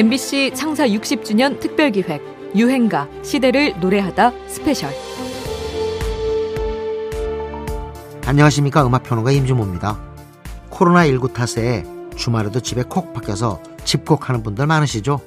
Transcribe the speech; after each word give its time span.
MBC 0.00 0.52
창사 0.54 0.88
60주년 0.88 1.60
특별기획 1.60 2.54
유행가 2.56 3.06
시대를 3.22 3.78
노래하다 3.80 4.32
스페셜 4.48 4.90
안녕하십니까 8.24 8.86
음악평론가 8.86 9.30
임진모입니다. 9.30 10.00
코로나19 10.70 11.34
탓에 11.34 11.84
주말에도 12.16 12.60
집에 12.60 12.82
콕 12.82 13.12
박혀서 13.12 13.62
집콕하는 13.84 14.42
분들 14.42 14.66
많으시죠? 14.66 15.20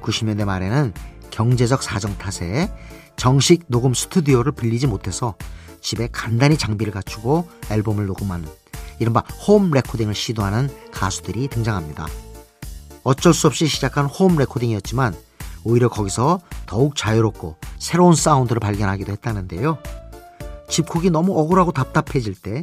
90년대 0.00 0.46
말에는 0.46 0.94
경제적 1.30 1.82
사정 1.82 2.16
탓에 2.16 2.72
정식 3.16 3.64
녹음 3.66 3.92
스튜디오를 3.92 4.52
빌리지 4.52 4.86
못해서 4.86 5.34
집에 5.82 6.08
간단히 6.10 6.56
장비를 6.56 6.90
갖추고 6.90 7.46
앨범을 7.70 8.06
녹음하는 8.06 8.48
이른바 8.98 9.20
home 9.46 9.70
recording을 9.72 10.14
시도하는 10.14 10.70
가수들이 10.90 11.48
등장합니다. 11.48 12.06
어쩔 13.04 13.32
수 13.34 13.46
없이 13.46 13.66
시작한 13.66 14.06
home 14.06 14.36
recording이었지만 14.36 15.14
오히려 15.62 15.88
거기서 15.88 16.40
더욱 16.66 16.96
자유롭고 16.96 17.56
새로운 17.78 18.14
사운드를 18.14 18.60
발견하기도 18.60 19.12
했다는데요. 19.12 19.78
집콕이 20.68 21.10
너무 21.10 21.38
억울하고 21.38 21.72
답답해질 21.72 22.34
때 22.34 22.60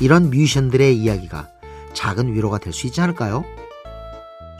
이런 0.00 0.30
뮤지션들의 0.30 0.96
이야기가 0.96 1.48
작은 1.92 2.32
위로가 2.32 2.58
될 2.58 2.72
수 2.72 2.86
있지 2.86 3.00
않을까요? 3.00 3.44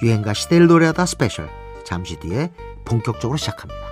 유행가 0.02 0.34
시대를 0.34 0.66
노래하다 0.66 1.06
스페셜 1.06 1.48
잠시 1.84 2.16
뒤에 2.16 2.50
본격적으로 2.84 3.36
시작합니다. 3.38 3.91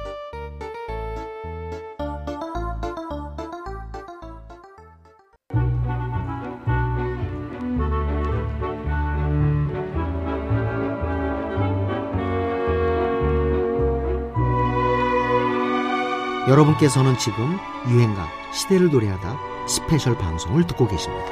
여러분께서는 16.51 17.17
지금 17.17 17.57
유행가 17.89 18.27
시대를 18.53 18.91
노래하다 18.91 19.37
스페셜 19.69 20.19
방송을 20.19 20.67
듣고 20.67 20.89
계십니다. 20.89 21.25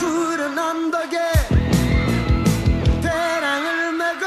푸른 0.00 0.58
언덕에 0.58 1.18
배낭을 3.00 3.92
메고 3.92 4.26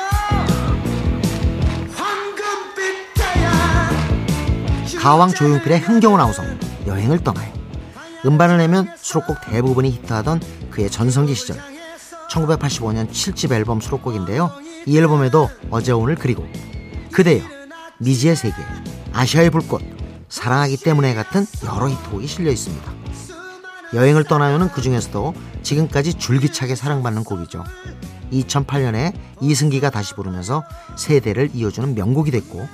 황금빛 1.94 3.14
태양 3.14 3.90
가왕 4.98 5.34
조용필의 5.34 5.80
흥겨운 5.80 6.22
아우성 6.22 6.58
여행을 6.88 7.20
떠나요. 7.26 7.52
음반을 8.26 8.60
내면 8.60 8.88
수록곡 8.96 9.42
대부분이 9.42 9.90
히트하던 9.92 10.40
그의 10.70 10.90
전성기 10.90 11.36
시절 11.36 11.71
1985년 12.32 13.10
7집 13.10 13.52
앨범 13.52 13.82
수록곡인데요. 13.82 14.52
이 14.86 14.98
앨범에도 14.98 15.50
어제 15.70 15.92
오늘 15.92 16.16
그리고 16.16 16.48
그대여 17.12 17.44
미지의 18.00 18.36
세계 18.36 18.56
아시아의 19.14 19.50
불꽃 19.50 19.82
사랑하기 20.30 20.78
때문에 20.78 21.14
같은 21.14 21.46
여러 21.66 21.90
히트곡이 21.90 22.28
실려 22.28 22.52
있습니다. 22.52 22.92
여행을 23.94 24.24
떠나요는 24.24 24.70
그 24.70 24.82
중에서도 24.82 25.34
지금까지 25.64 26.14
줄기차게 26.14 26.76
사랑받는 26.76 27.26
곡이죠. 27.26 27.64
2008년에 28.32 29.14
이승기가 29.42 29.90
다시 29.90 30.16
부르면서 30.16 30.64
세대를 30.96 31.52
이어주는 31.54 31.94
명곡이 31.94 32.32
됐고 32.32 32.68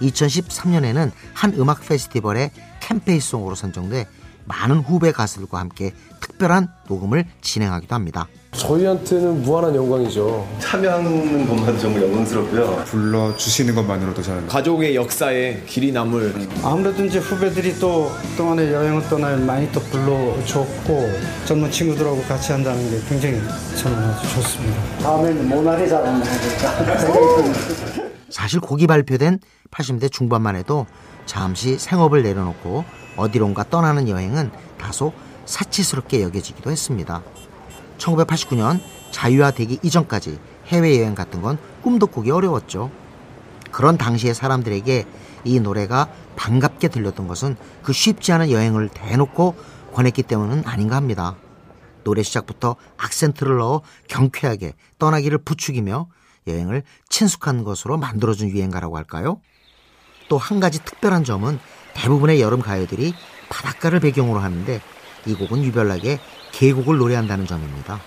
2013년에는 0.00 1.10
한 1.34 1.54
음악 1.54 1.80
페스티벌의 1.82 2.52
캠페인송으로 2.78 3.56
선정돼 3.56 4.06
많은 4.44 4.80
후배 4.80 5.12
가수들과 5.12 5.58
함께 5.58 5.92
특별한 6.20 6.68
녹음을 6.88 7.24
진행하기도 7.40 7.94
합니다. 7.94 8.28
저희한테는 8.52 9.42
무한한 9.42 9.74
영광이죠. 9.74 10.46
참여하는 10.58 11.46
것만 11.46 11.78
정말 11.78 12.02
영광스럽고요. 12.02 12.84
불러 12.86 13.36
주시는 13.36 13.74
것만으로도 13.74 14.22
저는 14.22 14.48
가족의 14.48 14.96
역사에 14.96 15.62
길이 15.66 15.92
남을 15.92 16.48
아무래도 16.62 17.04
이제 17.04 17.18
후배들이 17.18 17.78
또 17.78 18.10
동안에 18.36 18.72
여행을 18.72 19.08
떠날 19.08 19.38
많이 19.38 19.70
또 19.70 19.80
불러줬고 19.80 21.10
젊은 21.44 21.70
친구들하고 21.70 22.22
같이 22.24 22.52
한다는 22.52 22.90
게 22.90 23.00
굉장히 23.08 23.40
저는 23.76 23.98
아주 23.98 24.34
좋습니다. 24.34 24.82
해야 26.24 26.40
될까 26.40 28.10
사실 28.30 28.60
곡이 28.60 28.86
발표된 28.86 29.38
80대 29.70 30.10
중반만 30.10 30.56
해도 30.56 30.86
잠시 31.26 31.78
생업을 31.78 32.22
내려놓고 32.22 32.84
어디론가 33.16 33.70
떠나는 33.70 34.08
여행은 34.08 34.50
다소 34.78 35.12
사치스럽게 35.44 36.22
여겨지기도 36.22 36.70
했습니다. 36.70 37.22
1989년 37.98 38.80
자유화되기 39.10 39.80
이전까지 39.82 40.38
해외여행 40.66 41.14
같은 41.14 41.42
건 41.42 41.58
꿈도 41.82 42.06
꾸기 42.06 42.30
어려웠죠. 42.30 42.90
그런 43.70 43.98
당시의 43.98 44.34
사람들에게 44.34 45.06
이 45.44 45.60
노래가 45.60 46.08
반갑게 46.36 46.88
들렸던 46.88 47.28
것은 47.28 47.56
그 47.82 47.92
쉽지 47.92 48.32
않은 48.32 48.50
여행을 48.50 48.88
대놓고 48.88 49.56
권했기 49.92 50.22
때문은 50.22 50.62
아닌가 50.66 50.96
합니다. 50.96 51.36
노래 52.04 52.22
시작부터 52.22 52.76
악센트를 52.96 53.58
넣어 53.58 53.82
경쾌하게 54.08 54.74
떠나기를 54.98 55.38
부추기며 55.38 56.08
여행을 56.46 56.82
친숙한 57.08 57.64
것으로 57.64 57.98
만들어준 57.98 58.48
유행가라고 58.48 58.96
할까요? 58.96 59.40
또 60.28 60.38
한 60.38 60.60
가지 60.60 60.82
특별한 60.84 61.24
점은 61.24 61.58
대부분의 61.94 62.40
여름 62.40 62.60
가요들이 62.60 63.14
바닷가를 63.48 64.00
배경으로 64.00 64.40
하는데 64.40 64.80
이 65.26 65.34
곡은 65.34 65.64
유별나게 65.64 66.18
계곡을 66.52 66.98
노래한다는 66.98 67.46
점입니다. 67.46 68.00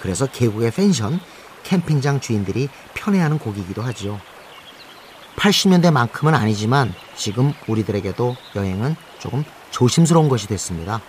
그래서 0.00 0.26
계곡의 0.26 0.70
펜션, 0.72 1.20
캠핑장 1.62 2.20
주인들이 2.20 2.68
편애하는 2.94 3.38
곡이기도 3.38 3.82
하죠. 3.82 4.20
80년대만큼은 5.36 6.34
아니지만 6.34 6.94
지금 7.16 7.52
우리들에게도 7.66 8.36
여행은 8.56 8.96
조금 9.18 9.44
조심스러운 9.70 10.28
것이 10.28 10.46
됐습니다. 10.46 11.00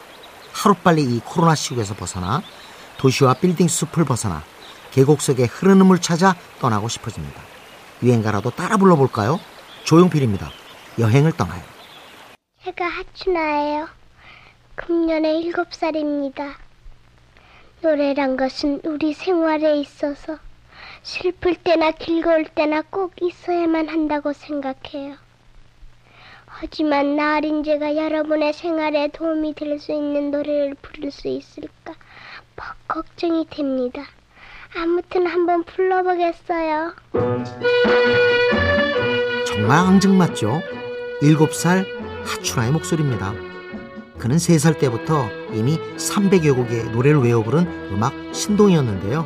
하루빨리 0.52 1.04
이 1.04 1.22
코로나 1.24 1.54
시국에서 1.54 1.94
벗어나 1.94 2.42
도시와 2.98 3.34
빌딩 3.36 3.68
숲을 3.68 4.06
벗어나 4.06 4.44
계곡 4.92 5.22
속의 5.22 5.48
흐르는 5.48 5.86
물 5.86 6.00
찾아 6.00 6.36
떠나고 6.60 6.88
싶어집니다. 6.88 7.42
유행가라도 8.02 8.52
따라 8.52 8.78
불러볼까요? 8.78 9.40
조용필입니다. 9.84 10.50
여행을 11.00 11.34
떠나요. 11.34 11.75
제가 12.66 12.84
하춘아예요. 12.84 13.88
금년에 14.74 15.40
일곱 15.40 15.72
살입니다. 15.72 16.58
노래란 17.82 18.38
것은 18.38 18.82
우리 18.84 19.14
생활에 19.14 19.78
있어서 19.78 20.40
슬플 21.04 21.58
때나 21.58 21.92
즐거울 21.92 22.46
때나 22.46 22.82
꼭 22.90 23.14
있어야만 23.22 23.88
한다고 23.88 24.34
생각해요. 24.34 25.16
하지만 26.48 27.16
나으린 27.16 27.64
제가 27.64 27.96
여러분의 27.96 28.54
생활에 28.54 29.10
도움이 29.10 29.54
될 29.54 29.78
수 29.80 29.92
있는 29.92 30.32
노래를 30.32 30.74
부를 30.82 31.12
수 31.12 31.28
있을까 31.28 31.94
퍽 32.56 32.66
걱정이 32.88 33.46
됩니다. 33.48 34.02
아무튼 34.76 35.28
한번 35.28 35.64
불러보겠어요. 35.66 36.96
정말 39.46 39.78
앙증맞죠? 39.78 40.62
7살 41.22 41.95
하춘아의 42.26 42.72
목소리입니다. 42.72 43.34
그는 44.18 44.38
3살 44.38 44.80
때부터 44.80 45.28
이미 45.54 45.78
300여 45.98 46.56
곡의 46.56 46.92
노래를 46.92 47.22
외워 47.22 47.44
부른 47.44 47.92
음악 47.92 48.14
신동이었는데요. 48.34 49.26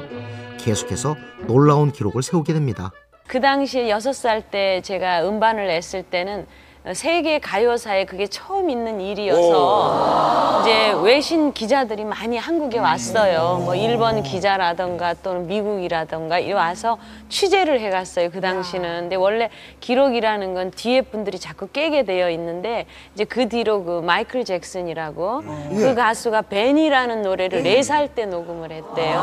계속해서 0.59 1.15
놀라운 1.47 1.91
기록을 1.91 2.21
세우게 2.21 2.53
됩니다. 2.53 2.91
그 3.27 3.39
당시에 3.39 3.89
여섯 3.89 4.13
살때 4.13 4.81
제가 4.83 5.27
음반을 5.27 5.67
냈을 5.67 6.03
때는 6.03 6.47
세계 6.93 7.39
가요사에 7.39 8.05
그게 8.05 8.25
처음 8.27 8.69
있는 8.69 9.01
일이어서 9.01 10.61
이제 10.61 10.93
외신 11.03 11.51
기자들이 11.53 12.05
많이 12.05 12.37
한국에 12.37 12.79
왔어요. 12.79 13.61
뭐 13.65 13.75
일본 13.75 14.23
기자라던가 14.23 15.13
또는 15.15 15.45
미국이라던가 15.47 16.39
이 16.39 16.51
와서 16.53 16.97
취재를 17.27 17.79
해갔어요. 17.81 18.29
그 18.31 18.39
당시는. 18.41 19.01
근데 19.01 19.15
원래 19.17 19.49
기록이라는 19.81 20.53
건 20.53 20.71
뒤에 20.71 21.01
분들이 21.01 21.37
자꾸 21.37 21.67
깨게 21.67 22.03
되어 22.05 22.29
있는데 22.31 22.85
이제 23.13 23.25
그 23.25 23.49
뒤로 23.49 23.83
그 23.83 23.99
마이클 24.01 24.45
잭슨이라고 24.45 25.41
그 25.69 25.95
가수가 25.95 26.43
벤이라는 26.43 27.21
노래를 27.21 27.61
네 27.63 27.79
살 27.83 28.07
때 28.15 28.25
녹음을 28.25 28.71
했대요. 28.71 29.21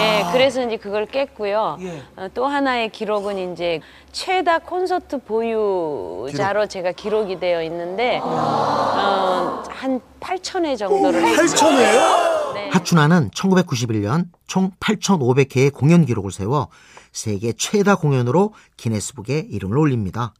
예, 0.00 0.24
그래서 0.32 0.62
이제 0.62 0.76
그걸 0.76 1.06
깼고요. 1.06 1.78
어, 2.16 2.26
또 2.34 2.46
하나의 2.46 2.90
기록은 2.90 3.52
이제 3.52 3.80
최다 4.18 4.60
콘서트 4.60 5.18
보유자로 5.24 6.68
제가 6.68 6.92
기록이 6.92 7.40
되어 7.40 7.62
있는데 7.64 8.20
어, 8.22 9.62
한 9.68 10.00
8천 10.20 10.64
회 10.64 10.76
정도를 10.76 11.20
했어요. 11.26 11.46
8천회요? 11.46 12.54
네. 12.54 12.68
하춘화는 12.70 13.30
1991년 13.30 14.28
총 14.46 14.70
8,500회의 14.78 15.72
공연 15.72 16.06
기록을 16.06 16.30
세워 16.30 16.68
세계 17.12 17.52
최다 17.52 17.96
공연으로 17.96 18.54
기네스북에 18.76 19.48
이름을 19.50 19.76
올립니다. 19.76 20.32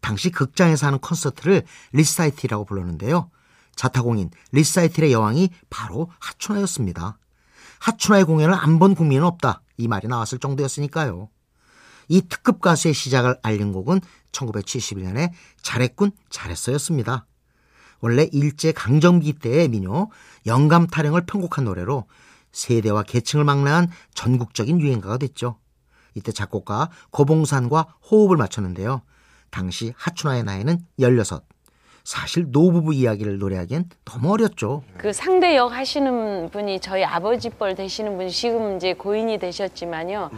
당시 0.00 0.30
극장에서 0.30 0.86
하는 0.86 1.00
콘서트를 1.00 1.64
리사이틀이라고 1.92 2.64
불렀는데요. 2.64 3.28
자타공인 3.74 4.30
리사이틀의 4.52 5.12
여왕이 5.12 5.50
바로 5.68 6.10
하춘화였습니다. 6.20 7.18
하춘화의 7.80 8.24
공연을 8.24 8.54
안 8.54 8.78
본 8.78 8.94
국민은 8.94 9.24
없다. 9.26 9.62
이 9.78 9.88
말이 9.88 10.06
나왔을 10.06 10.38
정도였으니까요. 10.38 11.28
이 12.10 12.22
특급 12.22 12.60
가수의 12.60 12.92
시작을 12.92 13.38
알린 13.40 13.72
곡은 13.72 14.00
1971년에 14.32 15.30
잘했군 15.62 16.10
잘했어였습니다. 16.28 17.24
원래 18.00 18.28
일제 18.32 18.72
강점기 18.72 19.34
때의 19.34 19.68
민요 19.68 20.08
영감 20.44 20.88
타령을 20.88 21.24
편곡한 21.24 21.64
노래로 21.66 22.06
세대와 22.50 23.04
계층을 23.04 23.44
망라한 23.44 23.90
전국적인 24.14 24.80
유행가가 24.80 25.18
됐죠. 25.18 25.58
이때 26.14 26.32
작곡가 26.32 26.90
고봉산과 27.12 27.94
호흡을 28.10 28.36
맞췄는데요. 28.36 29.02
당시 29.50 29.94
하춘화의 29.96 30.42
나이는 30.42 30.84
16. 30.98 31.46
사실 32.10 32.46
노부부 32.48 32.92
이야기를 32.92 33.38
노래하기엔 33.38 33.84
너무 34.04 34.32
어렸죠. 34.32 34.82
그 34.98 35.12
상대 35.12 35.54
역 35.54 35.70
하시는 35.70 36.50
분이 36.50 36.80
저희 36.80 37.04
아버지 37.04 37.50
뻘 37.50 37.76
되시는 37.76 38.16
분이 38.16 38.32
지금 38.32 38.74
이제 38.74 38.94
고인이 38.94 39.38
되셨지만요. 39.38 40.30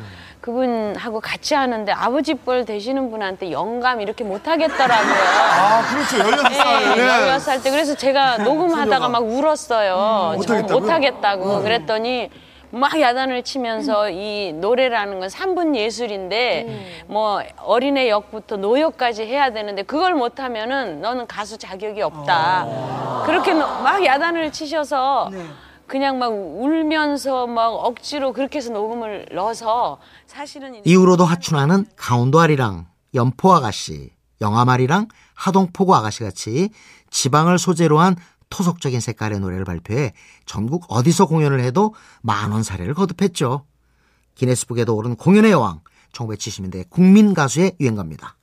그분하고 0.43 1.21
같이 1.21 1.55
하는데 1.55 1.91
아버지 1.91 2.35
뻘 2.35 2.67
되시는 2.67 3.11
분한테 3.11 3.53
영감 3.53 4.03
이렇게 4.03 4.23
못 4.23 4.47
하겠더라고요. 4.47 5.15
아, 5.15 5.83
그렇죠. 5.89 6.19
16살. 6.19 6.97
네, 6.99 7.39
16살 7.39 7.63
때. 7.63 7.71
그래서 7.71 7.95
제가 7.95 8.37
녹음하다가 8.37 9.09
막 9.09 9.25
울었어요. 9.25 10.33
저 10.33 10.37
못하겠다고요? 10.37 10.79
못하겠다고. 10.79 11.63
그랬더니 11.63 12.29
막 12.73 12.99
야단을 12.99 13.43
치면서 13.43 14.09
이 14.11 14.53
노래라는 14.55 15.21
건 15.21 15.29
3분 15.29 15.77
예술인데 15.77 17.05
뭐 17.07 17.43
어린애 17.59 18.09
역부터 18.09 18.57
노역까지 18.57 19.25
해야 19.25 19.53
되는데 19.53 19.83
그걸 19.83 20.15
못하면은 20.15 21.03
너는 21.03 21.27
가수 21.27 21.59
자격이 21.59 22.01
없다. 22.01 23.23
그렇게 23.27 23.53
노- 23.53 23.61
막 23.83 24.03
야단을 24.05 24.53
치셔서 24.53 25.31
그냥 25.87 26.19
막 26.19 26.29
울면서 26.33 27.47
막 27.47 27.69
억지로 27.69 28.33
그렇게 28.33 28.57
해서 28.59 28.73
녹음을 28.73 29.27
넣어서 29.33 29.99
사실은 30.27 30.81
이후로도 30.87 31.25
하춘화는 31.27 31.85
강원도 31.97 32.41
아리랑, 32.41 32.87
연포 33.15 33.53
아가씨, 33.53 34.11
영암아리랑, 34.41 35.09
하동포구 35.35 35.95
아가씨 35.95 36.23
같이 36.25 36.71
지방을 37.11 37.59
소재로 37.59 37.99
한 37.99 38.17
토속적인 38.53 39.01
색깔의 39.01 39.41
노래를 39.41 39.65
발표해 39.65 40.13
전국 40.45 40.85
어디서 40.89 41.25
공연을 41.27 41.61
해도 41.61 41.95
만원 42.21 42.63
사례를 42.63 42.93
거듭했죠. 42.93 43.65
기네스북에도 44.35 44.95
오른 44.95 45.17
공연의 45.17 45.53
여왕, 45.53 45.81
1970년대 46.13 46.91
국민 46.91 47.33
가수의 47.33 47.77
유행가입니다. 47.81 48.37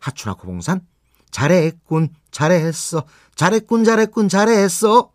하춘화 0.00 0.34
고봉산, 0.34 0.82
잘했군, 1.30 2.10
잘했어, 2.30 3.04
잘했군, 3.36 3.84
잘했군, 3.84 4.28
잘했어, 4.28 5.10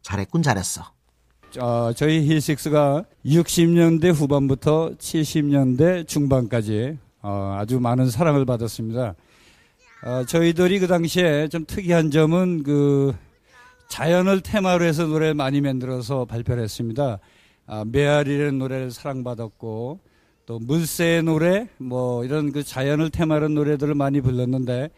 잘했군, 0.00 0.42
잘했어. 0.42 0.90
어, 1.60 1.92
저희 1.94 2.26
힐식스가 2.26 3.04
60년대 3.26 4.14
후반부터 4.14 4.92
70년대 4.98 6.08
중반까지 6.08 6.96
어, 7.20 7.56
아주 7.58 7.78
많은 7.78 8.08
사랑을 8.08 8.46
받았습니다. 8.46 9.14
어, 10.04 10.24
저희들이 10.26 10.78
그 10.78 10.86
당시에 10.86 11.48
좀 11.48 11.66
특이한 11.66 12.10
점은 12.10 12.62
그 12.62 13.14
자연을 13.92 14.40
테마로 14.40 14.86
해서 14.86 15.06
노래를 15.06 15.34
많이 15.34 15.60
만들어서 15.60 16.24
발표를 16.24 16.62
했습니다. 16.62 17.18
아, 17.66 17.84
메아리라는 17.86 18.58
노래를 18.58 18.90
사랑받았고 18.90 20.00
또 20.46 20.58
물새의 20.60 21.24
노래 21.24 21.68
뭐 21.76 22.24
이런 22.24 22.52
그 22.52 22.62
자연을 22.62 23.10
테마로 23.10 23.44
한 23.44 23.54
노래들을 23.54 23.94
많이 23.94 24.22
불렀는데 24.22 24.88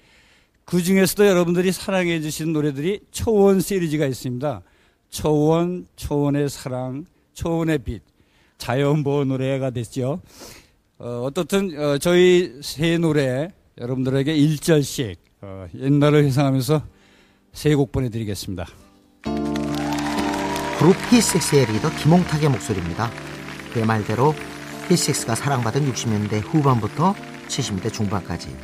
그 0.64 0.80
중에서도 0.80 1.26
여러분들이 1.26 1.72
사랑해 1.72 2.20
주신 2.20 2.52
노래들이 2.52 3.00
초원 3.10 3.58
시리즈가 3.58 4.06
있습니다. 4.06 4.62
초원, 5.10 5.88
초원의 5.96 6.48
사랑, 6.48 7.04
초원의 7.32 7.78
빛, 7.78 8.00
자연보호 8.58 9.24
노래가 9.24 9.70
됐죠. 9.70 10.20
어, 10.98 11.22
어떻든 11.24 11.76
어, 11.76 11.98
저희 11.98 12.60
세 12.62 12.96
노래 12.98 13.48
여러분들에게 13.76 14.32
1절씩 14.36 15.16
어, 15.42 15.66
옛날을 15.74 16.22
회상하면서 16.26 16.80
세 17.54 17.74
곡 17.74 17.90
보내드리겠습니다. 17.90 18.83
그룹 20.84 20.96
히식스의 21.10 21.64
리더 21.72 21.88
김홍탁의 21.88 22.50
목소리입니다. 22.50 23.08
그의 23.72 23.86
말대로 23.86 24.34
히식스가 24.86 25.34
사랑받은 25.34 25.90
60년대 25.90 26.42
후반부터 26.44 27.14
70년대 27.48 27.90
중반까지 27.90 28.54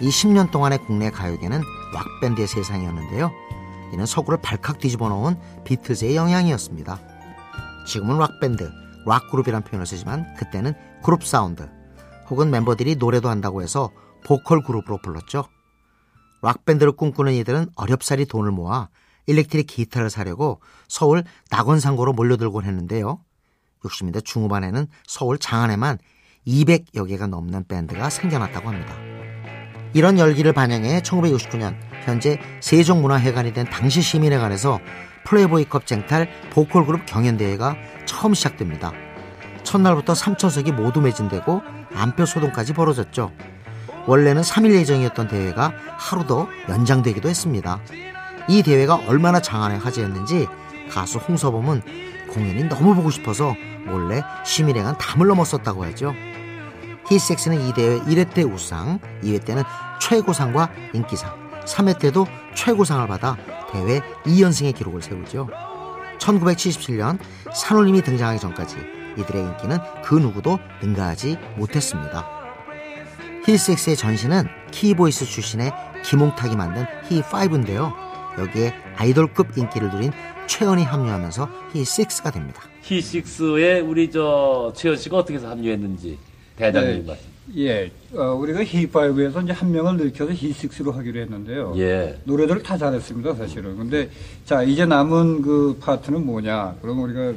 이 0.00 0.08
10년 0.08 0.50
동안의 0.50 0.78
국내 0.78 1.08
가요계는 1.08 1.62
락밴드의 1.94 2.48
세상이었는데요. 2.48 3.30
이는 3.92 4.06
서구를 4.06 4.40
발칵 4.42 4.80
뒤집어 4.80 5.08
놓은 5.08 5.36
비틀즈의 5.62 6.16
영향이었습니다. 6.16 6.98
지금은 7.86 8.18
락밴드, 8.18 8.68
락그룹이란 9.06 9.62
표현을 9.62 9.86
쓰지만 9.86 10.34
그때는 10.34 10.74
그룹 11.04 11.22
사운드 11.22 11.70
혹은 12.28 12.50
멤버들이 12.50 12.96
노래도 12.96 13.28
한다고 13.28 13.62
해서 13.62 13.92
보컬 14.26 14.64
그룹으로 14.64 14.98
불렀죠. 15.00 15.44
락밴드를 16.42 16.90
꿈꾸는 16.90 17.34
이들은 17.34 17.68
어렵사리 17.76 18.26
돈을 18.26 18.50
모아 18.50 18.88
일렉트릭 19.28 19.66
기타를 19.66 20.10
사려고 20.10 20.60
서울 20.88 21.22
낙원상가로 21.50 22.14
몰려들곤 22.14 22.64
했는데요. 22.64 23.20
60년대 23.84 24.24
중후반에는 24.24 24.86
서울 25.06 25.38
장안에만 25.38 25.98
200여 26.46 27.06
개가 27.06 27.26
넘는 27.26 27.66
밴드가 27.68 28.10
생겨났다고 28.10 28.68
합니다. 28.68 28.94
이런 29.92 30.18
열기를 30.18 30.52
반영해 30.52 31.02
1969년 31.02 31.76
현재 32.04 32.38
세종문화회관이 32.60 33.52
된 33.52 33.66
당시 33.66 34.00
시민회관에서 34.00 34.80
플레이보이컵 35.24 35.86
쟁탈 35.86 36.28
보컬 36.50 36.86
그룹 36.86 37.04
경연대회가 37.04 37.76
처음 38.06 38.32
시작됩니다. 38.34 38.92
첫날부터 39.62 40.14
3천석이 40.14 40.72
모두 40.72 41.02
매진되고 41.02 41.60
안표 41.94 42.24
소동까지 42.24 42.72
벌어졌죠. 42.72 43.30
원래는 44.06 44.40
3일 44.40 44.74
예정이었던 44.74 45.28
대회가 45.28 45.72
하루 45.98 46.26
더 46.26 46.48
연장되기도 46.70 47.28
했습니다. 47.28 47.80
이 48.48 48.62
대회가 48.62 48.96
얼마나 49.06 49.40
장안의 49.40 49.78
화제였는지 49.78 50.46
가수 50.90 51.18
홍서범은 51.18 51.82
공연이 52.30 52.64
너무 52.64 52.94
보고 52.94 53.10
싶어서 53.10 53.54
몰래 53.84 54.22
시민회관 54.44 54.96
담을 54.98 55.26
넘었었다고 55.28 55.84
하죠. 55.86 56.14
히섹스는 57.08 57.60
이 57.60 57.72
대회 57.74 57.98
1회 58.00 58.32
때 58.32 58.42
우상, 58.42 59.00
2회 59.22 59.44
때는 59.44 59.62
최고상과 60.00 60.70
인기상, 60.92 61.34
3회 61.64 61.98
때도 61.98 62.26
최고상을 62.54 63.06
받아 63.06 63.36
대회 63.70 64.00
2연승의 64.24 64.74
기록을 64.74 65.02
세우죠. 65.02 65.48
1977년 66.18 67.18
산울림이 67.52 68.02
등장하기 68.02 68.40
전까지 68.40 68.76
이들의 69.18 69.42
인기는 69.42 69.78
그 70.02 70.14
누구도 70.14 70.58
능가하지 70.82 71.38
못했습니다. 71.56 72.26
힐섹스의 73.44 73.96
전신은 73.96 74.46
키보이스 74.70 75.24
출신의 75.24 75.72
김홍탁이 76.04 76.56
만든 76.56 76.86
히5인데요. 77.08 78.07
여기에 78.38 78.74
아이돌급 78.96 79.56
인기를 79.56 79.90
누린 79.90 80.12
최헌이 80.46 80.82
합류하면서 80.82 81.48
히6가 81.74 82.32
됩니다. 82.32 82.62
히식스에 82.82 83.80
우리 83.80 84.10
저 84.10 84.72
최헌 84.74 84.96
씨가 84.96 85.18
어떻게 85.18 85.36
해서 85.36 85.48
합류했는지 85.50 86.18
대장님 86.56 87.00
네. 87.00 87.06
말씀. 87.06 87.38
예, 87.56 87.90
어, 88.14 88.34
우리가 88.34 88.60
히5에서 88.60 89.42
이제 89.44 89.52
한 89.52 89.72
명을 89.72 89.96
늘려서 89.96 90.32
히6로 90.32 90.92
하기로 90.92 91.20
했는데요. 91.20 91.74
예. 91.78 92.18
노래들을 92.24 92.62
다 92.62 92.76
잘했습니다, 92.76 93.34
사실은. 93.34 93.78
근데, 93.78 94.10
자, 94.44 94.62
이제 94.62 94.84
남은 94.84 95.40
그 95.40 95.78
파트는 95.80 96.26
뭐냐. 96.26 96.76
그럼 96.82 97.00
우리가 97.00 97.32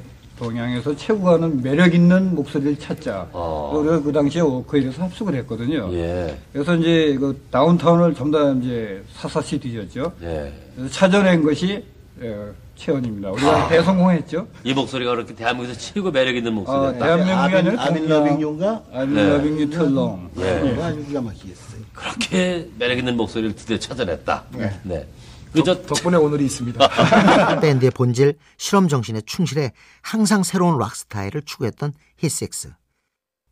동양에서 0.52 0.96
최고 0.96 1.22
가는 1.26 1.62
매력 1.62 1.94
있는 1.94 2.34
목소리를 2.34 2.80
찾자. 2.80 3.28
어. 3.32 3.74
우리가 3.76 4.02
그 4.02 4.12
당시에 4.12 4.42
워커힐에서 4.42 5.04
합숙을 5.04 5.36
했거든요. 5.36 5.88
예. 5.94 6.36
그래서 6.52 6.76
이제 6.76 7.16
그 7.20 7.40
다운타운을 7.52 8.16
전부 8.16 8.36
다 8.40 8.52
이제 8.60 9.04
사사시 9.14 9.60
뒤졌죠. 9.60 10.12
예. 10.24 10.52
그래서 10.76 10.92
찾아낸 10.92 11.44
것이 11.44 11.84
어, 12.22 12.52
최원입니다. 12.76 13.30
우리가 13.32 13.66
아. 13.66 13.68
대성공했죠. 13.70 14.48
이 14.64 14.74
목소리가 14.74 15.12
그렇게 15.12 15.36
대한민국에서 15.36 15.80
최고 15.80 16.10
매력 16.10 16.36
있는 16.36 16.52
아, 16.54 16.56
목소리였다. 16.56 17.06
대한민국이 17.06 17.56
아니라 17.56 17.86
동양- 17.86 18.08
러빙유인가? 18.10 18.84
아빈 18.94 19.14
네. 19.14 19.30
러빙유 19.30 19.70
털롱. 19.70 20.30
예. 20.40 20.82
아주 20.82 21.06
기가 21.06 21.22
막히겠어요. 21.22 21.82
그렇게 21.94 22.68
매력 22.80 22.98
있는 22.98 23.16
목소리를 23.16 23.56
드디어 23.56 23.78
찾아냈다. 23.78 24.44
네. 24.86 25.06
그저 25.54 25.82
덕분에 25.82 26.18
오늘이 26.18 26.46
있습니다. 26.46 26.88
밴드의 27.60 27.92
본질, 27.92 28.38
실험 28.58 28.88
정신에 28.88 29.22
충실해 29.22 29.74
항상 30.02 30.44
새로운 30.44 30.78
락 30.78 30.96
스타일을 30.96 31.42
추구했던 31.44 31.94
히섹스. 32.18 32.72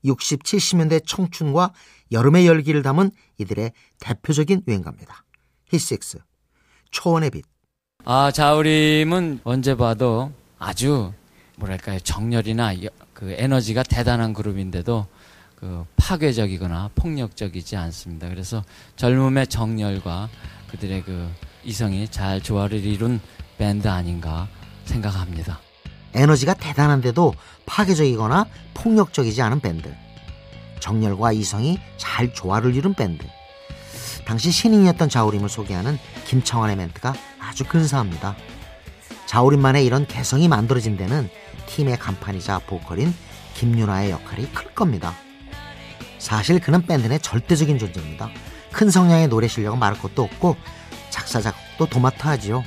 60, 0.06 0.44
70년대 0.44 1.06
청춘과 1.06 1.74
여름의 2.14 2.48
열기를 2.48 2.84
담은 2.84 3.12
이들의 3.38 3.74
대표적인 4.00 4.64
유행가입니다. 4.68 5.26
히섹스, 5.68 6.20
초원의 6.92 7.32
빛. 7.32 7.44
아, 8.06 8.32
자우림은 8.32 9.42
언제 9.44 9.76
봐도 9.76 10.32
아주 10.58 11.12
뭐랄까요 11.58 12.00
정열이나 12.00 12.82
여- 12.86 12.90
그 13.14 13.32
에너지가 13.38 13.84
대단한 13.84 14.32
그룹인데도 14.34 15.06
그 15.58 15.84
파괴적이거나 15.98 16.92
폭력적이지 16.96 17.76
않습니다. 17.76 18.30
그래서 18.30 18.64
젊음의 18.96 19.48
정열과 19.48 20.30
그들의 20.72 21.04
그 21.04 21.30
이성이 21.70 22.08
잘 22.08 22.42
조화를 22.42 22.84
이룬 22.84 23.22
밴드 23.60 23.88
아닌가 23.88 24.48
생각합니다. 24.86 25.60
에너지가 26.16 26.56
대단한데도 26.56 27.36
파괴적이거나 27.68 28.48
폭력적이지 28.74 29.40
않은 29.44 29.60
밴드. 29.60 29.94
정열과 30.80 31.32
이성이 31.32 31.80
잘 31.98 32.34
조화를 32.34 32.74
이룬 32.74 32.96
밴드. 32.96 33.24
당시 34.26 34.50
신인이었던 34.50 35.10
자우림을 35.10 35.48
소개하는 35.48 36.00
김창완의 36.26 36.76
멘트가 36.76 37.14
아주 37.40 37.64
근사합니다. 37.66 38.36
자우림만의 39.28 39.86
이런 39.86 40.08
개성이 40.08 40.48
만들어진 40.48 40.98
데는 40.98 41.30
팀의 41.68 42.00
간판이자 42.00 42.62
보컬인 42.66 43.14
김윤아의 43.54 44.10
역할이 44.10 44.52
클 44.54 44.74
겁니다. 44.74 45.14
사실 46.18 46.60
그는 46.60 46.88
밴드 46.88 47.06
내 47.06 47.20
절대적인 47.20 47.78
존재입니다. 47.78 48.32
큰 48.72 48.90
성량의 48.90 49.28
노래 49.28 49.48
실력은 49.48 49.78
말할 49.78 50.00
것도 50.00 50.24
없고 50.24 50.56
작사 51.10 51.42
작곡도 51.42 51.88
도맡아 51.88 52.30
하지요. 52.30 52.64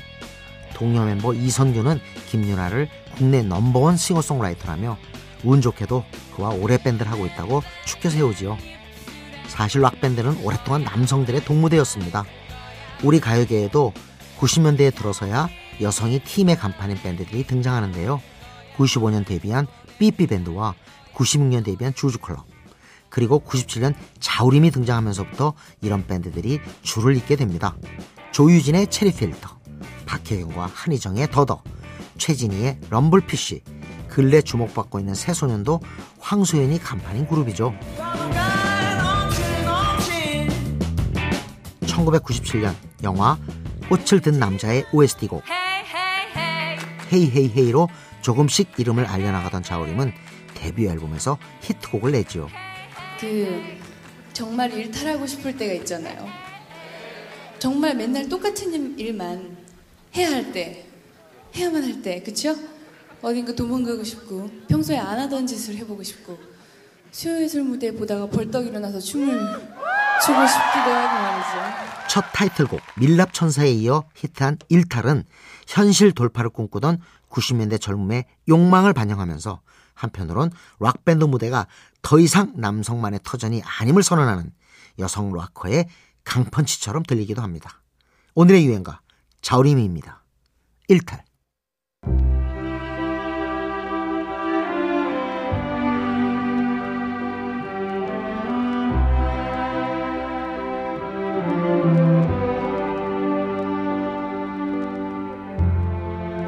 동료 0.74 1.04
멤버 1.04 1.32
이선규는 1.34 2.00
김윤아를 2.28 2.88
국내 3.16 3.42
넘버원 3.42 3.96
싱어송라이터라며 3.96 4.98
운 5.44 5.60
좋게도 5.60 6.04
그와 6.34 6.50
오래 6.50 6.78
밴드를 6.78 7.10
하고 7.10 7.26
있다고 7.26 7.62
추켜 7.84 8.10
세우지요. 8.10 8.56
사실 9.48 9.80
락밴드는 9.82 10.38
오랫동안 10.44 10.82
남성들의 10.84 11.44
독무대였습니다. 11.44 12.24
우리 13.02 13.20
가요계에도 13.20 13.92
90년대에 14.38 14.94
들어서야 14.94 15.48
여성이 15.80 16.20
팀의 16.20 16.56
간판인 16.56 17.00
밴드들이 17.02 17.46
등장하는데요. 17.46 18.20
95년 18.76 19.26
데뷔한 19.26 19.66
삐삐밴드와 19.98 20.74
96년 21.14 21.64
데뷔한 21.64 21.94
주주클럽 21.94 22.51
그리고 23.12 23.40
97년 23.46 23.94
자우림이 24.20 24.70
등장하면서부터 24.70 25.52
이런 25.82 26.06
밴드들이 26.06 26.60
줄을 26.80 27.14
잇게 27.14 27.36
됩니다. 27.36 27.76
조유진의 28.32 28.86
체리필터, 28.86 29.50
박혜경과 30.06 30.70
한희정의 30.72 31.30
더더, 31.30 31.62
최진희의 32.16 32.78
럼블피쉬, 32.88 33.60
근래 34.08 34.40
주목받고 34.40 34.98
있는 34.98 35.14
새소년도 35.14 35.80
황소연이 36.20 36.78
간판인 36.78 37.26
그룹이죠. 37.26 37.74
1997년 41.82 42.74
영화 43.02 43.38
꽃을 43.90 44.22
든 44.22 44.38
남자의 44.38 44.86
OST곡 44.90 45.42
헤이 47.12 47.30
헤이 47.30 47.52
헤이로 47.54 47.90
조금씩 48.22 48.72
이름을 48.78 49.04
알려나가던 49.04 49.62
자우림은 49.62 50.14
데뷔 50.54 50.86
앨범에서 50.86 51.36
히트곡을 51.60 52.12
내지요. 52.12 52.48
그 53.22 53.46
정말 54.32 54.72
일탈하고 54.72 55.28
싶을 55.28 55.56
때가 55.56 55.72
있잖아요. 55.74 56.26
정말 57.60 57.94
맨날 57.94 58.28
똑같은 58.28 58.98
일만 58.98 59.56
해야 60.16 60.32
할 60.32 60.50
때, 60.50 60.84
해야만 61.54 61.84
할 61.84 62.02
때, 62.02 62.20
그쵸? 62.20 62.56
어딘가 63.22 63.54
도망가고 63.54 64.02
싶고, 64.02 64.50
평소에 64.66 64.98
안 64.98 65.20
하던 65.20 65.46
짓을 65.46 65.76
해보고 65.76 66.02
싶고, 66.02 66.36
수요예술 67.12 67.62
무대 67.62 67.92
보다가 67.92 68.26
벌떡 68.26 68.66
일어나서 68.66 68.98
춤을 68.98 69.28
추고 69.28 70.46
싶기도 70.46 70.90
하고 70.90 71.22
말이죠. 71.22 72.08
첫 72.08 72.24
타이틀곡 72.32 72.80
밀랍천사에 72.96 73.70
이어 73.70 74.02
히트한 74.16 74.58
일탈은 74.68 75.22
현실 75.68 76.10
돌파를 76.10 76.50
꿈꾸던 76.50 77.00
90년대 77.30 77.80
젊음의 77.80 78.24
욕망을 78.48 78.92
반영하면서 78.92 79.60
한편으론 79.94 80.50
락밴드 80.80 81.24
무대가 81.24 81.66
더 82.02 82.18
이상 82.18 82.52
남성만의 82.56 83.20
터전이 83.22 83.62
아님을 83.80 84.02
선언하는 84.02 84.52
여성 84.98 85.32
락커의 85.32 85.88
강펀치처럼 86.24 87.02
들리기도 87.04 87.42
합니다. 87.42 87.82
오늘의 88.34 88.66
유행가 88.66 89.00
자우림입니다. 89.40 90.22
일탈 90.88 91.24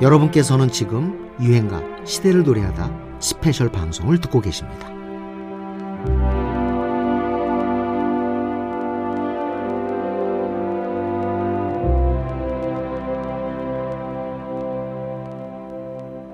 여러분께서는 0.02 0.70
지금 0.70 1.32
유행가 1.40 1.80
시대를 2.04 2.42
노래하다 2.42 3.03
스페셜 3.24 3.70
방송을 3.70 4.20
듣고 4.20 4.38
계십니다. 4.42 4.86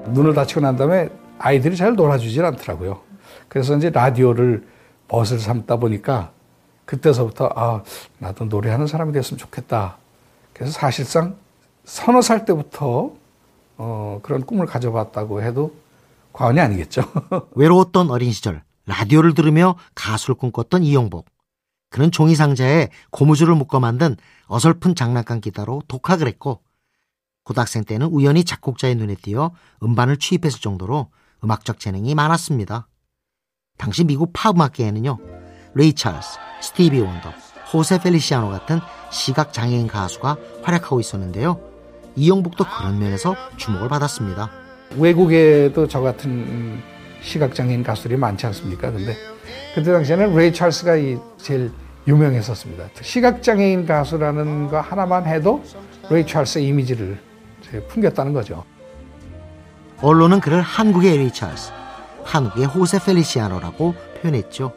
눈을 0.08 0.34
다치고 0.34 0.62
난 0.62 0.74
다음에 0.74 1.08
아이들이 1.38 1.76
잘 1.76 1.94
놀아주질 1.94 2.44
않더라고요. 2.44 3.00
그래서 3.48 3.76
이제 3.76 3.90
라디오를 3.90 4.66
벗을 5.06 5.38
삼다 5.38 5.76
보니까 5.76 6.32
그때서부터 6.86 7.52
아 7.54 7.84
나도 8.18 8.46
노래하는 8.46 8.88
사람이 8.88 9.12
됐으면 9.12 9.38
좋겠다. 9.38 9.96
그래서 10.52 10.72
사실상 10.72 11.36
서너 11.84 12.20
살 12.20 12.44
때부터 12.44 13.12
어, 13.78 14.18
그런 14.24 14.44
꿈을 14.44 14.66
가져봤다고 14.66 15.42
해도 15.42 15.72
과언이 16.32 16.60
아니겠죠. 16.60 17.02
외로웠던 17.54 18.10
어린 18.10 18.32
시절 18.32 18.62
라디오를 18.86 19.34
들으며 19.34 19.76
가수를 19.94 20.34
꿈꿨던 20.34 20.82
이용복. 20.82 21.26
그는 21.90 22.10
종이 22.10 22.34
상자에 22.34 22.88
고무줄을 23.10 23.54
묶어 23.54 23.80
만든 23.80 24.16
어설픈 24.46 24.94
장난감 24.94 25.40
기타로 25.40 25.82
독학을 25.88 26.26
했고 26.26 26.62
고등학생 27.44 27.84
때는 27.84 28.06
우연히 28.08 28.44
작곡자의 28.44 28.94
눈에 28.94 29.16
띄어 29.16 29.52
음반을 29.82 30.16
취입했을 30.18 30.60
정도로 30.60 31.10
음악적 31.42 31.80
재능이 31.80 32.14
많았습니다. 32.14 32.88
당시 33.76 34.04
미국 34.04 34.32
팝 34.32 34.54
음악계에는요. 34.54 35.18
레이 35.74 35.94
찰스, 35.94 36.38
스티비 36.60 37.00
원더, 37.00 37.30
호세 37.72 38.00
펠리시아노 38.00 38.50
같은 38.50 38.80
시각 39.10 39.52
장애인 39.52 39.86
가수가 39.86 40.36
활약하고 40.62 41.00
있었는데요. 41.00 41.60
이용복도 42.16 42.64
그런 42.64 42.98
면에서 42.98 43.34
주목을 43.56 43.88
받았습니다. 43.88 44.59
외국에도 44.96 45.86
저 45.86 46.00
같은 46.00 46.80
시각장애인 47.22 47.82
가수들이 47.82 48.16
많지 48.16 48.46
않습니까? 48.46 48.90
근데 48.90 49.16
그때 49.74 49.92
당시에는 49.92 50.34
레이 50.34 50.52
찰스가 50.52 50.94
제일 51.36 51.70
유명했었습니다. 52.06 52.88
시각장애인 53.00 53.86
가수라는 53.86 54.68
거 54.68 54.80
하나만 54.80 55.26
해도 55.26 55.62
레이 56.08 56.26
찰스의 56.26 56.66
이미지를 56.66 57.18
풍겼다는 57.88 58.32
거죠. 58.32 58.64
언론은 60.02 60.40
그를 60.40 60.60
한국의 60.62 61.18
레이 61.18 61.30
찰스, 61.30 61.72
한국의 62.24 62.64
호세 62.66 62.98
펠리시아노라고 63.04 63.94
표현했죠. 64.20 64.72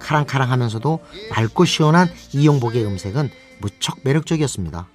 카랑카랑하면서도 0.00 0.98
맑고 1.30 1.64
시원한 1.64 2.08
이용복의 2.32 2.84
음색은 2.84 3.30
무척 3.60 3.98
매력적이었습니다. 4.02 4.88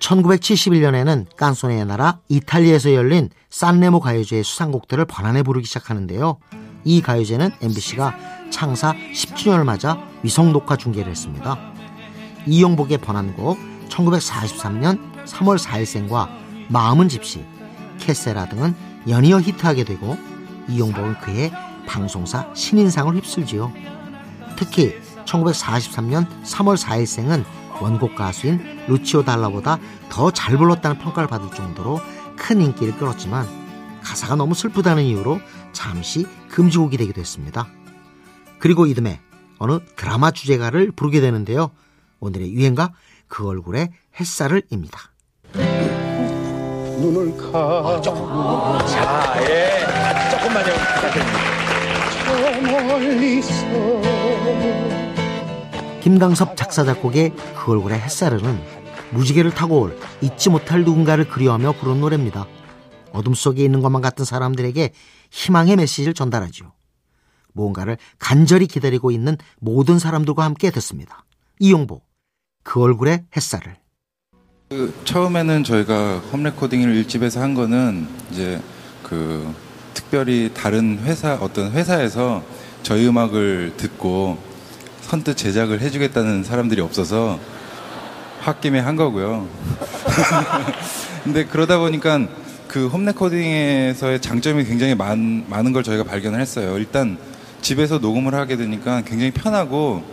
1971년에는 0.00 1.36
깐소네의 1.36 1.86
나라 1.86 2.18
이탈리아에서 2.28 2.94
열린 2.94 3.28
산레모 3.50 4.00
가요제의 4.00 4.42
수상곡들을 4.42 5.04
번안해 5.04 5.42
부르기 5.42 5.66
시작하는데요. 5.66 6.38
이 6.84 7.02
가요제는 7.02 7.50
MBC가 7.60 8.16
창사 8.50 8.94
10주년을 8.94 9.64
맞아 9.64 9.98
위성 10.22 10.52
녹화 10.52 10.76
중계를 10.76 11.10
했습니다. 11.10 11.58
이용복의 12.46 12.98
번안곡 12.98 13.58
1943년 13.88 14.98
3월 15.26 15.58
4일생과 15.58 16.28
마음은 16.68 17.08
집시, 17.08 17.44
캐세라 17.98 18.48
등은 18.48 18.74
연이어 19.08 19.40
히트하게 19.40 19.84
되고 19.84 20.16
이용복은 20.68 21.20
그의 21.20 21.52
방송사 21.86 22.50
신인상을 22.54 23.14
휩쓸지요. 23.16 23.72
특히 24.56 24.94
1943년 25.26 26.26
3월 26.44 26.78
4일생은 26.78 27.44
원곡 27.80 28.14
가수인 28.14 28.60
루치오 28.88 29.24
달라보다 29.24 29.78
더 30.10 30.30
잘 30.30 30.56
불렀다는 30.56 30.98
평가를 30.98 31.28
받을 31.28 31.50
정도로 31.50 32.00
큰 32.36 32.60
인기를 32.60 32.96
끌었지만 32.96 33.46
가사가 34.02 34.34
너무 34.36 34.54
슬프다는 34.54 35.02
이유로 35.02 35.40
잠시 35.72 36.26
금지곡이 36.48 36.96
되기도 36.96 37.20
했습니다. 37.20 37.68
그리고 38.58 38.86
이듬해 38.86 39.20
어느 39.58 39.78
드라마 39.96 40.30
주제가를 40.30 40.92
부르게 40.92 41.20
되는데요. 41.20 41.70
오늘의 42.20 42.52
유행가 42.52 42.92
그 43.28 43.46
얼굴에 43.46 43.90
햇살을입니다. 44.18 44.98
눈을 45.54 47.36
가. 47.36 47.58
아, 47.58 48.00
조금. 48.00 48.20
자, 48.86 49.34
예. 49.42 49.70
조금만요. 50.30 50.72
저 52.24 52.60
멀리서. 52.82 53.56
김강섭 56.00 56.56
작사 56.56 56.84
작곡의 56.84 57.34
그 57.56 57.72
얼굴의 57.72 58.00
햇살은 58.00 58.60
무지개를 59.12 59.50
타고 59.50 59.80
올 59.80 59.98
잊지 60.20 60.50
못할 60.50 60.84
누군가를 60.84 61.28
그리워하며 61.28 61.72
부른 61.72 62.00
노래입니다. 62.00 62.46
어둠 63.12 63.34
속에 63.34 63.62
있는 63.62 63.80
것만 63.82 64.02
같은 64.02 64.24
사람들에게 64.24 64.92
희망의 65.30 65.76
메시지를 65.76 66.14
전달하죠. 66.14 66.72
무언가를 67.52 67.98
간절히 68.18 68.66
기다리고 68.66 69.10
있는 69.10 69.36
모든 69.58 69.98
사람들과 69.98 70.44
함께 70.44 70.70
듣습니다. 70.70 71.24
이용보, 71.58 72.00
그 72.62 72.80
얼굴의 72.80 73.24
햇살을. 73.36 73.76
그 74.68 74.94
처음에는 75.04 75.64
저희가 75.64 76.18
홈 76.32 76.44
레코딩을 76.44 76.94
일집에서 76.94 77.40
한 77.40 77.54
거는 77.54 78.06
이제 78.30 78.62
그 79.02 79.52
특별히 79.94 80.52
다른 80.54 81.00
회사 81.00 81.34
어떤 81.34 81.72
회사에서 81.72 82.44
저희 82.84 83.06
음악을 83.08 83.74
듣고 83.76 84.38
선뜻 85.10 85.36
제작을 85.36 85.80
해주겠다는 85.80 86.44
사람들이 86.44 86.80
없어서 86.80 87.40
홧김에 88.46 88.78
한 88.78 88.94
거고요. 88.94 89.48
근데 91.24 91.44
그러다 91.44 91.80
보니까 91.80 92.28
그 92.68 92.86
홈 92.86 93.04
레코딩에서의 93.04 94.20
장점이 94.20 94.64
굉장히 94.66 94.94
많, 94.94 95.44
많은 95.48 95.72
걸 95.72 95.82
저희가 95.82 96.04
발견을 96.04 96.40
했어요. 96.40 96.78
일단 96.78 97.18
집에서 97.60 97.98
녹음을 97.98 98.36
하게 98.36 98.56
되니까 98.56 99.00
굉장히 99.00 99.32
편하고 99.32 100.04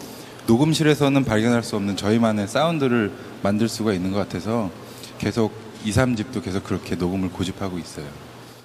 녹음실에서는 0.48 1.24
발견할 1.26 1.62
수 1.62 1.76
없는 1.76 1.96
저희만의 1.96 2.48
사운드를 2.48 3.12
만들 3.44 3.70
수가 3.70 3.94
있는 3.94 4.12
것 4.12 4.18
같아서 4.18 4.72
계속 5.20 5.54
2, 5.86 5.92
3집도 5.92 6.44
계속 6.44 6.64
그렇게 6.64 6.96
녹음을 6.96 7.30
고집하고 7.30 7.78
있어요. 7.78 8.08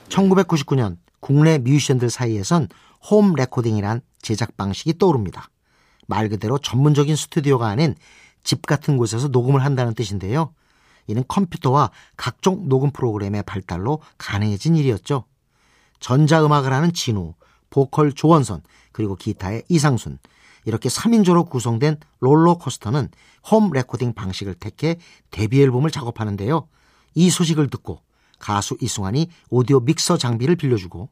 1999년 0.09 0.97
국내 1.21 1.59
뮤지션들 1.59 2.09
사이에선 2.09 2.69
홈 3.11 3.35
레코딩이란 3.35 4.01
제작 4.23 4.57
방식이 4.57 4.97
떠오릅니다. 4.97 5.52
말 6.13 6.29
그대로 6.29 6.59
전문적인 6.59 7.17
스튜디오가 7.17 7.69
아닌 7.69 7.95
집 8.45 8.67
같은 8.67 8.99
곳에서 8.99 9.29
녹음을 9.29 9.65
한다는 9.65 9.95
뜻인데요. 9.95 10.53
이는 11.07 11.25
컴퓨터와 11.27 11.91
각종 12.19 12.69
녹음 12.69 12.91
프로그램의 12.91 13.45
발달로 13.45 14.03
가능해진 14.19 14.77
일이었죠. 14.77 15.25
전자음악을 16.01 16.71
하는 16.71 16.93
지누, 16.93 17.33
보컬 17.71 18.13
조원선, 18.13 18.61
그리고 18.93 19.17
기타의 19.17 19.63
이상순, 19.71 20.19
이렇게 20.67 20.91
3인조로 20.91 21.49
구성된 21.49 21.97
롤러코스터는 22.21 23.09
홈 23.51 23.71
레코딩 23.71 24.13
방식을 24.13 24.55
택해 24.55 24.99
데뷔 25.31 25.63
앨범을 25.63 25.91
작업하는데요. 25.91 26.69
이 27.15 27.31
소식을 27.31 27.71
듣고 27.71 28.03
가수 28.39 28.77
이승환이 28.83 29.29
오디오 29.49 29.81
믹서 29.81 30.19
장비를 30.19 30.57
빌려주고 30.57 31.09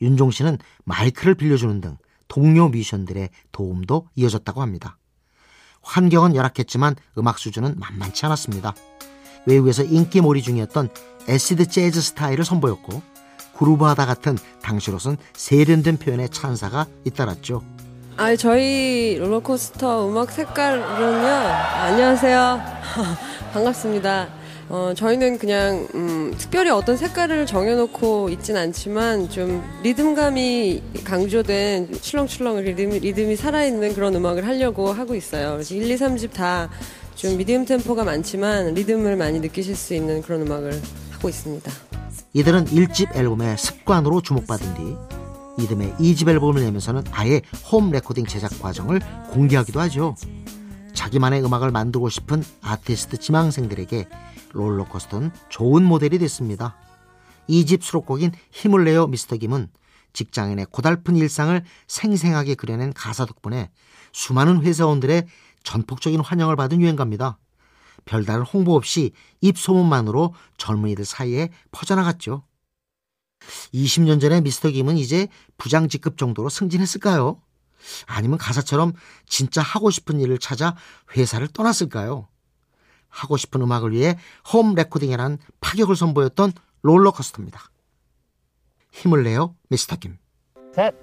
윤종신은 0.00 0.58
마이크를 0.84 1.34
빌려주는 1.34 1.80
등 1.80 1.96
동료 2.28 2.68
뮤지션들의 2.68 3.30
도움도 3.52 4.08
이어졌다고 4.14 4.62
합니다. 4.62 4.98
환경은 5.82 6.34
열악했지만 6.34 6.96
음악 7.18 7.38
수준은 7.38 7.74
만만치 7.78 8.26
않았습니다. 8.26 8.74
외국에서 9.46 9.82
인기몰이 9.82 10.42
중이었던 10.42 10.88
acid 11.28 11.66
jazz 11.66 12.00
스타일을 12.00 12.44
선보였고 12.44 13.02
groove하다 13.58 14.06
같은 14.06 14.36
당시로선 14.62 15.16
세련된 15.34 15.98
표현의 15.98 16.30
찬사가 16.30 16.86
잇따랐죠. 17.04 17.62
아, 18.16 18.36
저희 18.36 19.16
롤러코스터 19.18 20.08
음악 20.08 20.30
색깔은요. 20.30 21.26
안녕하세요. 21.26 22.60
반갑습니다. 23.52 24.43
어, 24.68 24.92
저희는 24.96 25.38
그냥 25.38 25.86
음, 25.94 26.34
특별히 26.38 26.70
어떤 26.70 26.96
색깔을 26.96 27.46
정해놓고 27.46 28.30
있진 28.30 28.56
않지만 28.56 29.28
좀 29.28 29.62
리듬감이 29.82 30.82
강조된 31.04 31.92
출렁출렁 32.00 32.60
리듬, 32.62 32.90
리듬이 32.90 33.36
살아있는 33.36 33.94
그런 33.94 34.14
음악을 34.14 34.46
하려고 34.46 34.92
하고 34.92 35.14
있어요. 35.14 35.52
그래서 35.52 35.74
1, 35.74 35.90
2, 35.90 35.96
3집 35.96 36.32
다 36.32 36.68
좀 37.14 37.36
medium 37.36 37.64
tempo가 37.64 38.04
많지만 38.04 38.74
리듬을 38.74 39.16
많이 39.16 39.40
느끼실 39.40 39.76
수 39.76 39.94
있는 39.94 40.20
그런 40.22 40.42
음악을 40.42 40.80
하고 41.10 41.28
있습니다. 41.28 41.70
이들은 42.32 42.66
1집 42.66 43.16
앨범의 43.16 43.56
습관으로 43.56 44.20
주목받은 44.20 44.74
뒤 44.74 45.62
이듬해 45.62 45.92
2집 45.94 46.28
앨범을 46.28 46.64
내면서는 46.64 47.04
아예 47.12 47.40
홈 47.70 47.90
레코딩 47.90 48.26
제작 48.26 48.60
과정을 48.60 49.00
공개하기도 49.30 49.80
하죠. 49.80 50.16
자기만의 50.92 51.44
음악을 51.44 51.70
만들고 51.70 52.08
싶은 52.08 52.42
아티스트 52.60 53.18
지망생들에게 53.18 54.06
롤러코스터는 54.54 55.30
좋은 55.48 55.84
모델이 55.84 56.18
됐습니다. 56.18 56.76
2집 57.48 57.82
수록곡인 57.82 58.32
힘을 58.50 58.84
내요 58.84 59.06
미스터 59.06 59.36
김은 59.36 59.68
직장인의 60.12 60.66
고달픈 60.70 61.16
일상을 61.16 61.62
생생하게 61.86 62.54
그려낸 62.54 62.92
가사 62.92 63.26
덕분에 63.26 63.70
수많은 64.12 64.62
회사원들의 64.62 65.26
전폭적인 65.64 66.20
환영을 66.20 66.56
받은 66.56 66.80
유행가입니다. 66.80 67.38
별다른 68.04 68.42
홍보 68.42 68.76
없이 68.76 69.12
입소문만으로 69.40 70.34
젊은이들 70.56 71.04
사이에 71.04 71.50
퍼져나갔죠. 71.72 72.44
20년 73.74 74.20
전에 74.20 74.40
미스터 74.40 74.70
김은 74.70 74.96
이제 74.96 75.28
부장 75.58 75.88
직급 75.88 76.16
정도로 76.16 76.48
승진했을까요? 76.48 77.40
아니면 78.06 78.38
가사처럼 78.38 78.92
진짜 79.26 79.60
하고 79.60 79.90
싶은 79.90 80.20
일을 80.20 80.38
찾아 80.38 80.76
회사를 81.16 81.48
떠났을까요? 81.48 82.28
하고 83.14 83.36
싶은 83.36 83.62
음악을 83.62 83.92
위해 83.92 84.18
홈 84.52 84.74
레코딩이라는 84.74 85.38
파격을 85.60 85.94
선보였던 85.96 86.52
롤러코스터입니다. 86.82 87.62
힘을 88.90 89.22
내요, 89.22 89.54
미스터 89.68 89.96
김. 89.96 90.18
셋. 90.74 90.94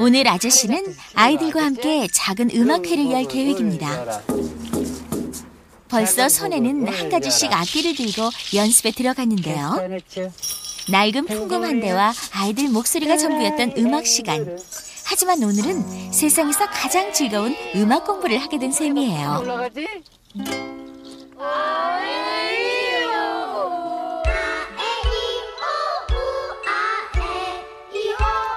오늘 0.00 0.26
아저씨는 0.26 0.82
아이들과 1.14 1.62
함께 1.62 2.08
작은 2.12 2.50
음악회를 2.54 3.10
열 3.10 3.24
계획입니다. 3.24 4.22
벌써 5.88 6.28
손에는 6.28 6.88
한 6.88 7.10
가지씩 7.10 7.52
악기를 7.52 7.94
들고 7.96 8.30
연습에 8.54 8.92
들어갔는데요. 8.92 9.76
낡은 10.90 11.26
풍금 11.26 11.62
한 11.64 11.80
대와 11.80 12.12
아이들 12.32 12.68
목소리가 12.70 13.18
전부였던 13.18 13.74
음악 13.76 14.06
시간. 14.06 14.58
하지만 15.04 15.42
오늘은 15.42 16.12
세상에서 16.12 16.66
가장 16.70 17.12
즐거운 17.12 17.54
음악 17.74 18.06
공부를 18.06 18.38
하게 18.38 18.58
된 18.58 18.72
셈이에요. 18.72 19.70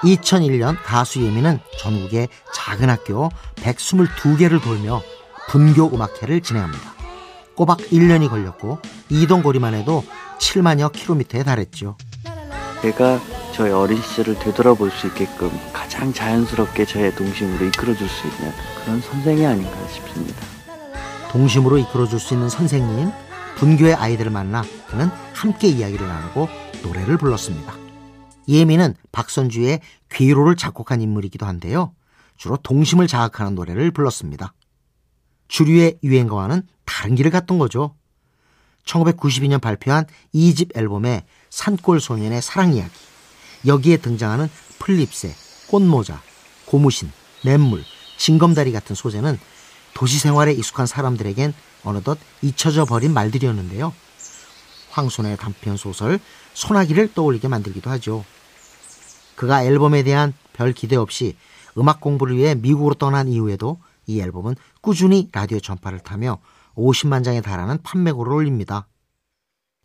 2001년 0.04 0.76
가수 0.84 1.22
예미는 1.24 1.60
전국의 1.80 2.28
작은 2.54 2.90
학교 2.90 3.30
122개를 3.56 4.62
돌며 4.62 5.02
분교 5.48 5.88
음악회를 5.88 6.42
진행합니다. 6.42 6.94
꼬박 7.56 7.78
1년이 7.78 8.30
걸렸고 8.30 8.80
이동 9.10 9.44
거리만 9.44 9.74
해도 9.74 10.04
7만여 10.40 10.92
킬로미터에 10.92 11.44
달했죠. 11.44 11.96
제가 12.82 13.22
저의 13.54 13.72
어린 13.72 14.02
시절을 14.02 14.40
되돌아볼 14.40 14.92
수 14.92 15.08
있게끔 15.08 15.52
가장 15.72 16.12
자연스럽게 16.12 16.86
저의 16.86 17.16
동심으로 17.16 17.66
이끌어줄 17.68 18.10
수 18.10 18.28
있는 18.28 18.52
그런 18.84 19.00
선생이 19.00 19.46
아닌가 19.46 19.88
싶습니다. 19.88 20.53
동심으로 21.34 21.80
이끌어줄 21.80 22.20
수 22.20 22.36
있는 22.36 22.48
선생님, 22.48 23.12
분교의 23.58 23.96
아이들을 23.96 24.32
만나 24.32 24.64
그는 24.88 25.08
함께 25.34 25.68
이야기를 25.68 26.08
나누고 26.08 26.48
노래를 26.84 27.18
불렀습니다. 27.18 27.76
예미는 28.48 28.94
박선주의 29.12 29.80
귀로를 30.14 30.56
작곡한 30.56 31.02
인물이기도 31.02 31.48
한데요. 31.48 31.96
주로 32.38 32.58
동심을 32.58 33.08
자극하는 33.08 33.56
노래를 33.56 33.90
불렀습니다. 33.90 34.54
주류의 35.48 35.98
유행가와는 36.04 36.68
다른 36.86 37.16
길을 37.16 37.32
갔던 37.32 37.58
거죠. 37.58 37.96
1992년 38.86 39.60
발표한 39.60 40.06
2집 40.36 40.78
앨범의 40.78 41.24
산골 41.50 42.00
소년의 42.00 42.44
사랑 42.44 42.74
이야기. 42.74 42.92
여기에 43.66 43.98
등장하는 43.98 44.50
플립새, 44.78 45.34
꽃모자, 45.70 46.22
고무신, 46.66 47.12
냇물, 47.44 47.84
징검다리 48.18 48.72
같은 48.72 48.96
소재는 48.96 49.40
도시 49.94 50.20
생활에 50.20 50.54
익숙한 50.54 50.86
사람들에겐 50.86 51.54
어느덧 51.84 52.18
잊혀져 52.42 52.86
버린 52.86 53.14
말들이었는데요. 53.14 53.94
황손의 54.92 55.38
단편 55.38 55.76
소설 55.78 56.20
소나기를 56.54 57.14
떠올리게 57.14 57.48
만들기도 57.48 57.90
하죠. 57.92 58.24
그가 59.36 59.64
앨범에 59.64 60.04
대한 60.04 60.34
별 60.54 60.74
기대 60.74 60.96
없이 60.96 61.36
음악 61.78 62.00
공부를 62.00 62.38
위해 62.38 62.56
미국으로 62.56 62.94
떠난 62.96 63.28
이후에도 63.28 63.80
이 64.06 64.20
앨범은 64.20 64.56
꾸준히 64.82 65.30
라디오 65.32 65.60
전파를 65.60 66.00
타며 66.00 66.40
50만 66.76 67.24
장에 67.24 67.42
달하는 67.42 67.82
판매고를 67.82 68.34
올립니다. 68.34 68.88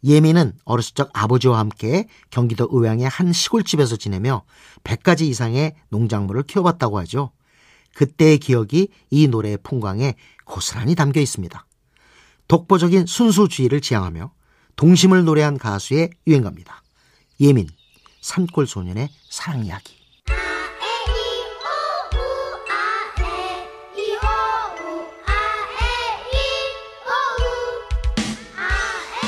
예미는 0.05 0.53
어렸을 0.65 0.95
적 0.95 1.11
아버지와 1.13 1.59
함께 1.59 2.07
경기도 2.31 2.69
의왕의 2.71 3.09
한 3.09 3.33
시골집에서 3.33 3.97
지내며 3.97 4.45
100가지 4.85 5.23
이상의 5.23 5.75
농작물을 5.89 6.45
키워봤다고 6.45 6.99
하죠. 7.01 7.33
그때의 7.99 8.39
기억이 8.39 8.91
이 9.11 9.27
노래의 9.27 9.59
풍광에 9.65 10.15
고스란히 10.45 10.95
담겨 10.95 11.21
있습니다. 11.21 11.67
독보적인 12.47 13.07
순수주의를 13.07 13.81
지향하며 13.81 14.31
동심을 14.77 15.25
노래한 15.25 15.59
가수의 15.59 16.11
유행가입니다. 16.29 16.85
예민, 17.41 17.67
산골 18.21 18.69
소년의 18.69 19.09
사랑 19.29 19.65
이야기. 19.65 19.99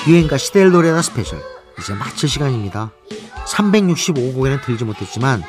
유행가 0.07 0.39
시대를 0.39 0.71
노래하다 0.71 1.03
스페셜 1.03 1.43
이제 1.81 1.93
마칠 1.93 2.29
시간입니다. 2.29 2.93
365곡에는 3.47 4.65
들지 4.65 4.85
못했지만 4.85 5.43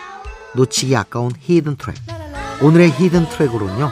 놓치기 0.55 0.95
아까운 0.95 1.31
hidden 1.39 1.75
track 1.77 2.10
오늘의 2.63 2.91
hidden 2.91 3.27
track으로는요 3.29 3.91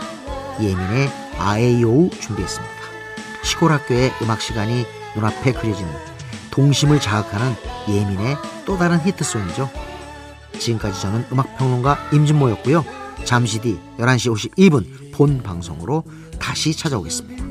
예민의 0.62 1.10
아에이오 1.40 2.10
준비했습니다. 2.12 2.76
시골 3.44 3.72
학교의 3.72 4.12
음악 4.22 4.42
시간이 4.42 4.86
눈앞에 5.16 5.54
그려지는 5.54 5.92
동심을 6.52 7.00
자극하는 7.00 7.56
예민의 7.88 8.38
또 8.66 8.78
다른 8.78 9.00
히트송이죠. 9.00 9.70
지금까지 10.60 11.02
저는 11.02 11.26
음악평론가 11.32 12.10
임진모였고요. 12.14 12.86
잠시 13.24 13.60
뒤 13.60 13.80
11시 13.98 14.52
52분 14.52 15.14
본 15.14 15.42
방송으로 15.42 16.04
다시 16.40 16.76
찾아오겠습니다. 16.76 17.49